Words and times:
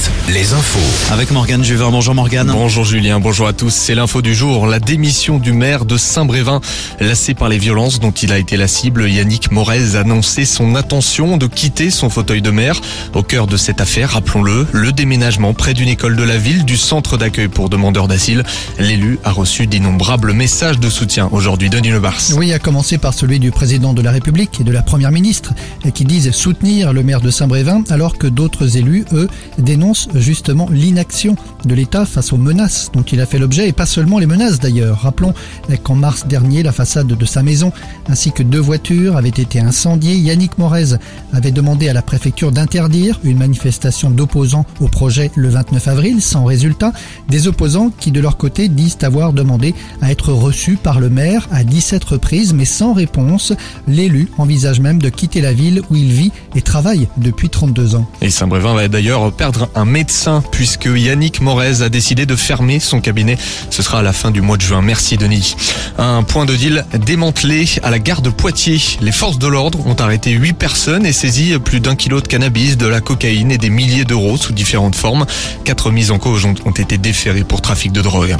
Fête 0.00 0.21
les 0.32 0.54
infos. 0.54 1.12
Avec 1.12 1.30
Morgane 1.30 1.62
Juvin. 1.62 1.90
Bonjour 1.90 2.14
Morgane. 2.14 2.50
Bonjour 2.50 2.84
Julien, 2.84 3.20
bonjour 3.20 3.46
à 3.46 3.52
tous. 3.52 3.70
C'est 3.70 3.94
l'info 3.94 4.22
du 4.22 4.34
jour. 4.34 4.66
La 4.66 4.80
démission 4.80 5.38
du 5.38 5.52
maire 5.52 5.84
de 5.84 5.98
Saint-Brévin, 5.98 6.62
lassé 7.00 7.34
par 7.34 7.50
les 7.50 7.58
violences 7.58 8.00
dont 8.00 8.12
il 8.12 8.32
a 8.32 8.38
été 8.38 8.56
la 8.56 8.66
cible, 8.66 9.10
Yannick 9.10 9.50
Morez 9.50 9.94
a 9.94 10.00
annoncé 10.00 10.46
son 10.46 10.74
intention 10.74 11.36
de 11.36 11.46
quitter 11.46 11.90
son 11.90 12.08
fauteuil 12.08 12.40
de 12.40 12.50
maire. 12.50 12.80
Au 13.14 13.22
cœur 13.22 13.46
de 13.46 13.58
cette 13.58 13.82
affaire, 13.82 14.10
rappelons-le, 14.10 14.66
le 14.72 14.92
déménagement 14.92 15.52
près 15.52 15.74
d'une 15.74 15.88
école 15.88 16.16
de 16.16 16.22
la 16.22 16.38
ville 16.38 16.64
du 16.64 16.78
centre 16.78 17.18
d'accueil 17.18 17.48
pour 17.48 17.68
demandeurs 17.68 18.08
d'asile. 18.08 18.42
L'élu 18.78 19.18
a 19.24 19.32
reçu 19.32 19.66
d'innombrables 19.66 20.32
messages 20.32 20.80
de 20.80 20.88
soutien 20.88 21.28
aujourd'hui. 21.32 21.68
Denis 21.68 21.90
Lebars. 21.90 22.20
Oui, 22.36 22.54
à 22.54 22.58
commencer 22.58 22.96
par 22.96 23.12
celui 23.12 23.38
du 23.38 23.50
président 23.50 23.92
de 23.92 24.00
la 24.00 24.12
République 24.12 24.60
et 24.60 24.64
de 24.64 24.72
la 24.72 24.82
première 24.82 25.12
ministre, 25.12 25.52
qui 25.92 26.06
disent 26.06 26.30
soutenir 26.30 26.94
le 26.94 27.02
maire 27.02 27.20
de 27.20 27.30
Saint-Brévin, 27.30 27.84
alors 27.90 28.16
que 28.16 28.26
d'autres 28.26 28.78
élus, 28.78 29.04
eux, 29.12 29.28
dénonce 29.58 30.08
justement 30.22 30.68
l'inaction 30.70 31.36
de 31.64 31.74
l'État 31.74 32.06
face 32.06 32.32
aux 32.32 32.38
menaces 32.38 32.90
dont 32.92 33.02
il 33.02 33.20
a 33.20 33.26
fait 33.26 33.38
l'objet, 33.38 33.68
et 33.68 33.72
pas 33.72 33.86
seulement 33.86 34.18
les 34.18 34.26
menaces 34.26 34.58
d'ailleurs. 34.58 35.00
Rappelons 35.02 35.34
qu'en 35.82 35.94
mars 35.94 36.26
dernier, 36.26 36.62
la 36.62 36.72
façade 36.72 37.06
de 37.08 37.24
sa 37.26 37.42
maison 37.42 37.72
ainsi 38.08 38.32
que 38.32 38.42
deux 38.42 38.60
voitures 38.60 39.16
avaient 39.16 39.28
été 39.28 39.60
incendiées. 39.60 40.16
Yannick 40.16 40.58
Morez 40.58 40.96
avait 41.32 41.52
demandé 41.52 41.88
à 41.88 41.92
la 41.92 42.02
préfecture 42.02 42.52
d'interdire 42.52 43.20
une 43.24 43.38
manifestation 43.38 44.10
d'opposants 44.10 44.66
au 44.80 44.88
projet 44.88 45.30
le 45.36 45.48
29 45.48 45.88
avril, 45.88 46.22
sans 46.22 46.44
résultat. 46.44 46.92
Des 47.28 47.48
opposants 47.48 47.90
qui 47.98 48.10
de 48.10 48.20
leur 48.20 48.36
côté 48.36 48.68
disent 48.68 48.98
avoir 49.02 49.32
demandé 49.32 49.74
à 50.00 50.10
être 50.10 50.32
reçus 50.32 50.76
par 50.76 51.00
le 51.00 51.10
maire 51.10 51.48
à 51.50 51.64
17 51.64 52.04
reprises, 52.04 52.52
mais 52.52 52.64
sans 52.64 52.92
réponse. 52.92 53.52
L'élu 53.88 54.28
envisage 54.38 54.80
même 54.80 55.00
de 55.00 55.08
quitter 55.08 55.40
la 55.40 55.52
ville 55.52 55.82
où 55.90 55.96
il 55.96 56.12
vit 56.12 56.32
et 56.54 56.62
travaille 56.62 57.08
depuis 57.16 57.48
32 57.48 57.96
ans. 57.96 58.06
Et 58.20 58.30
Saint-Brévin 58.30 58.74
va 58.74 58.88
d'ailleurs 58.88 59.32
perdre 59.32 59.68
un 59.74 59.84
médecin 60.02 60.42
puisque 60.50 60.88
Yannick 60.92 61.40
Morez 61.40 61.80
a 61.80 61.88
décidé 61.88 62.26
de 62.26 62.34
fermer 62.34 62.80
son 62.80 63.00
cabinet. 63.00 63.38
Ce 63.70 63.84
sera 63.84 64.00
à 64.00 64.02
la 64.02 64.12
fin 64.12 64.32
du 64.32 64.40
mois 64.40 64.56
de 64.56 64.62
juin. 64.62 64.82
Merci 64.82 65.16
Denis. 65.16 65.54
Un 65.96 66.24
point 66.24 66.44
de 66.44 66.56
deal 66.56 66.84
démantelé 67.06 67.68
à 67.84 67.90
la 67.90 68.00
gare 68.00 68.20
de 68.20 68.28
Poitiers. 68.28 68.80
Les 69.00 69.12
forces 69.12 69.38
de 69.38 69.46
l'ordre 69.46 69.86
ont 69.86 69.94
arrêté 69.94 70.32
8 70.32 70.54
personnes 70.54 71.06
et 71.06 71.12
saisi 71.12 71.56
plus 71.64 71.78
d'un 71.78 71.94
kilo 71.94 72.20
de 72.20 72.26
cannabis, 72.26 72.76
de 72.76 72.88
la 72.88 73.00
cocaïne 73.00 73.52
et 73.52 73.58
des 73.58 73.70
milliers 73.70 74.04
d'euros 74.04 74.36
sous 74.36 74.52
différentes 74.52 74.96
formes. 74.96 75.24
Quatre 75.62 75.92
mises 75.92 76.10
en 76.10 76.18
cause 76.18 76.44
ont 76.46 76.72
été 76.72 76.98
déférées 76.98 77.44
pour 77.44 77.60
trafic 77.60 77.92
de 77.92 78.02
drogue. 78.02 78.34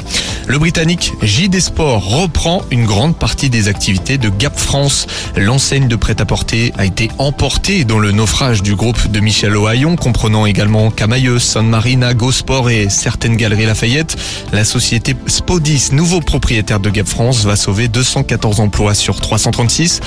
Le 0.47 0.59
Britannique 0.59 1.13
JD 1.21 1.61
Sport 1.61 2.03
reprend 2.03 2.61
une 2.71 2.85
grande 2.85 3.15
partie 3.15 3.49
des 3.49 3.69
activités 3.69 4.17
de 4.17 4.27
Gap 4.27 4.59
France. 4.59 5.07
L'enseigne 5.37 5.87
de 5.87 5.95
prêt-à-porter 5.95 6.73
a 6.77 6.83
été 6.83 7.09
emportée 7.19 7.85
dans 7.85 7.99
le 7.99 8.11
naufrage 8.11 8.63
du 8.63 8.75
groupe 8.75 9.09
de 9.09 9.21
Michel 9.21 9.55
Ohaillon, 9.55 9.95
comprenant 9.95 10.45
également 10.45 10.91
Camailleux, 10.91 11.39
Marina, 11.61 12.13
Gosport 12.13 12.69
et 12.69 12.89
certaines 12.89 13.35
galeries 13.35 13.65
Lafayette. 13.65 14.15
La 14.51 14.63
société 14.65 15.15
Spodis, 15.27 15.89
nouveau 15.91 16.19
propriétaire 16.19 16.79
de 16.79 16.89
Gap 16.89 17.07
France, 17.07 17.43
va 17.43 17.55
sauver 17.55 17.87
214 17.87 18.59
emplois 18.59 18.93
sur 18.95 19.19
336. 19.19 20.01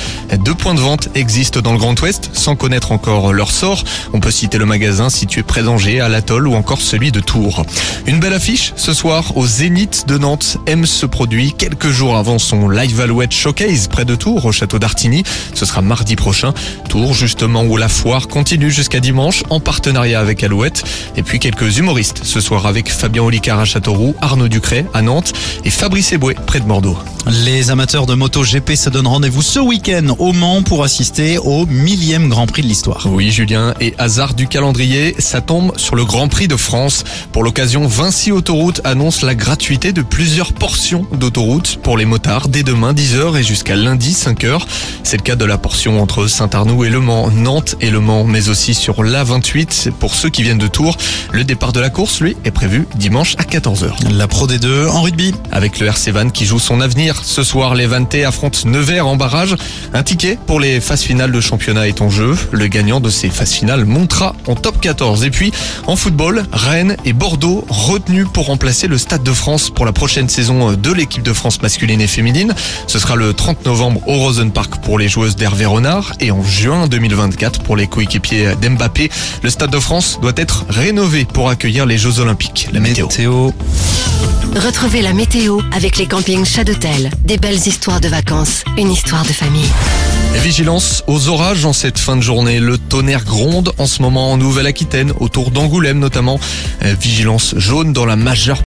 Deux 0.44 0.54
points 0.54 0.74
de 0.74 0.80
vente 0.80 1.08
existent 1.14 1.60
dans 1.60 1.72
le 1.72 1.78
Grand 1.78 2.00
Ouest, 2.00 2.30
sans 2.32 2.56
connaître 2.56 2.92
encore 2.92 3.32
leur 3.32 3.50
sort. 3.50 3.84
On 4.12 4.20
peut 4.20 4.30
citer 4.30 4.58
le 4.58 4.66
magasin 4.66 5.10
situé 5.10 5.42
près 5.42 5.62
d'Angers, 5.62 6.00
à 6.00 6.08
l'Atoll 6.08 6.48
ou 6.48 6.54
encore 6.54 6.80
celui 6.80 7.12
de 7.12 7.20
Tours. 7.20 7.64
Une 8.06 8.18
belle 8.18 8.34
affiche 8.34 8.72
ce 8.76 8.92
soir 8.92 9.36
au 9.36 9.46
Zénith 9.46 10.04
de 10.08 10.18
Nantes. 10.18 10.58
M 10.66 10.86
se 10.86 11.06
produit 11.06 11.52
quelques 11.52 11.90
jours 11.90 12.16
avant 12.16 12.38
son 12.38 12.68
Live 12.68 13.00
Alouette 13.00 13.32
Showcase 13.32 13.88
près 13.88 14.04
de 14.04 14.14
Tours, 14.14 14.44
au 14.44 14.52
château 14.52 14.78
d'Artigny. 14.78 15.22
Ce 15.54 15.66
sera 15.66 15.82
mardi 15.82 16.16
prochain. 16.16 16.52
Tours, 16.88 17.14
justement, 17.14 17.62
où 17.62 17.76
la 17.76 17.88
foire 17.88 18.28
continue 18.28 18.70
jusqu'à 18.70 19.00
dimanche 19.00 19.42
en 19.50 19.60
partenariat 19.60 20.20
avec 20.20 20.42
Alouette. 20.42 20.84
Et 21.16 21.22
puis 21.22 21.35
quelques 21.38 21.78
humoristes 21.78 22.20
ce 22.24 22.40
soir 22.40 22.66
avec 22.66 22.90
Fabien 22.90 23.22
Olicard 23.22 23.60
à 23.60 23.64
Châteauroux, 23.64 24.14
Arnaud 24.20 24.48
Ducret 24.48 24.86
à 24.94 25.02
Nantes 25.02 25.32
et 25.64 25.70
Fabrice 25.70 26.12
Eboué 26.12 26.34
près 26.46 26.60
de 26.60 26.64
Bordeaux. 26.64 26.96
Les 27.28 27.70
amateurs 27.70 28.06
de 28.06 28.14
moto 28.14 28.42
GP 28.44 28.76
se 28.76 28.88
donnent 28.88 29.08
rendez-vous 29.08 29.42
ce 29.42 29.58
week-end 29.58 30.14
au 30.20 30.32
Mans 30.32 30.62
pour 30.62 30.84
assister 30.84 31.38
au 31.38 31.66
millième 31.66 32.28
Grand 32.28 32.46
Prix 32.46 32.62
de 32.62 32.68
l'histoire. 32.68 33.06
Oui, 33.10 33.32
Julien, 33.32 33.74
et 33.80 33.94
hasard 33.98 34.34
du 34.34 34.46
calendrier, 34.46 35.16
ça 35.18 35.40
tombe 35.40 35.72
sur 35.76 35.96
le 35.96 36.04
Grand 36.04 36.28
Prix 36.28 36.46
de 36.46 36.56
France. 36.56 37.02
Pour 37.32 37.42
l'occasion, 37.42 37.88
Vinci 37.88 38.30
Autoroute 38.30 38.80
annonce 38.84 39.22
la 39.22 39.34
gratuité 39.34 39.92
de 39.92 40.02
plusieurs 40.02 40.52
portions 40.52 41.06
d'autoroute 41.12 41.80
pour 41.82 41.98
les 41.98 42.04
motards 42.04 42.48
dès 42.48 42.62
demain 42.62 42.92
10h 42.92 43.36
et 43.36 43.42
jusqu'à 43.42 43.74
lundi 43.74 44.12
5h. 44.12 44.60
C'est 45.02 45.16
le 45.16 45.22
cas 45.22 45.36
de 45.36 45.44
la 45.44 45.58
portion 45.58 46.00
entre 46.00 46.28
Saint-Arnoux 46.28 46.84
et 46.84 46.90
Le 46.90 47.00
Mans, 47.00 47.30
Nantes 47.30 47.74
et 47.80 47.90
Le 47.90 48.00
Mans, 48.00 48.24
mais 48.24 48.48
aussi 48.48 48.74
sur 48.74 49.02
l'A28 49.02 49.90
pour 49.90 50.14
ceux 50.14 50.30
qui 50.30 50.44
viennent 50.44 50.58
de 50.58 50.68
Tours. 50.68 50.96
Le 51.32 51.44
départ 51.44 51.72
de 51.72 51.80
la 51.80 51.90
course, 51.90 52.20
lui, 52.20 52.36
est 52.44 52.50
prévu 52.50 52.86
dimanche 52.96 53.34
à 53.38 53.42
14h. 53.42 54.12
La 54.12 54.28
Pro 54.28 54.46
D2 54.46 54.88
en 54.88 55.02
rugby. 55.02 55.34
Avec 55.52 55.78
le 55.80 55.86
RC 55.86 56.10
Van 56.12 56.28
qui 56.30 56.46
joue 56.46 56.58
son 56.58 56.80
avenir 56.80 57.20
ce 57.24 57.42
soir, 57.42 57.74
les 57.74 57.86
Vantais 57.86 58.24
affrontent 58.24 58.58
Nevers 58.64 59.06
en 59.06 59.16
barrage. 59.16 59.56
Un 59.92 60.02
ticket 60.02 60.38
pour 60.46 60.60
les 60.60 60.80
phases 60.80 61.02
finales 61.02 61.32
de 61.32 61.40
championnat 61.40 61.88
est 61.88 62.00
en 62.00 62.10
jeu. 62.10 62.36
Le 62.52 62.66
gagnant 62.68 63.00
de 63.00 63.10
ces 63.10 63.28
phases 63.28 63.52
finales 63.52 63.84
montera 63.84 64.34
en 64.46 64.54
top 64.54 64.80
14. 64.80 65.24
Et 65.24 65.30
puis, 65.30 65.52
en 65.86 65.96
football, 65.96 66.44
Rennes 66.52 66.96
et 67.04 67.12
Bordeaux 67.12 67.64
retenus 67.68 68.26
pour 68.32 68.46
remplacer 68.46 68.86
le 68.86 68.98
Stade 68.98 69.22
de 69.22 69.32
France 69.32 69.70
pour 69.70 69.84
la 69.84 69.92
prochaine 69.92 70.28
saison 70.28 70.72
de 70.72 70.92
l'équipe 70.92 71.22
de 71.22 71.32
France 71.32 71.60
masculine 71.62 72.00
et 72.00 72.06
féminine. 72.06 72.54
Ce 72.86 72.98
sera 72.98 73.16
le 73.16 73.34
30 73.34 73.66
novembre 73.66 74.00
au 74.06 74.14
Rosenpark 74.14 74.82
pour 74.82 74.98
les 74.98 75.08
joueuses 75.08 75.36
d'Hervé 75.36 75.66
Renard 75.66 76.12
et 76.20 76.30
en 76.30 76.42
juin 76.42 76.86
2024 76.86 77.62
pour 77.62 77.76
les 77.76 77.86
coéquipiers 77.86 78.54
d'Mbappé. 78.60 79.10
Le 79.42 79.50
Stade 79.50 79.70
de 79.70 79.78
France 79.78 80.18
doit 80.20 80.32
être 80.36 80.64
rénové 80.68 81.15
pour 81.24 81.48
accueillir 81.48 81.86
les 81.86 81.96
Jeux 81.96 82.20
Olympiques. 82.20 82.68
La 82.72 82.80
météo. 82.80 83.06
météo. 83.06 83.50
Retrouvez 84.54 85.02
la 85.02 85.12
météo 85.12 85.60
avec 85.72 85.96
les 85.96 86.06
campings 86.06 86.44
Chadotel. 86.44 87.10
Des 87.24 87.36
belles 87.36 87.66
histoires 87.66 88.00
de 88.00 88.08
vacances, 88.08 88.64
une 88.76 88.90
histoire 88.90 89.22
de 89.24 89.32
famille. 89.32 89.68
Vigilance 90.42 91.02
aux 91.06 91.28
orages 91.28 91.64
en 91.64 91.72
cette 91.72 91.98
fin 91.98 92.16
de 92.16 92.20
journée. 92.20 92.60
Le 92.60 92.78
tonnerre 92.78 93.24
gronde 93.24 93.72
en 93.78 93.86
ce 93.86 94.00
moment 94.02 94.32
en 94.32 94.36
Nouvelle-Aquitaine, 94.36 95.12
autour 95.18 95.50
d'Angoulême 95.50 95.98
notamment. 95.98 96.38
Vigilance 96.82 97.54
jaune 97.56 97.92
dans 97.92 98.06
la 98.06 98.16
majeure 98.16 98.62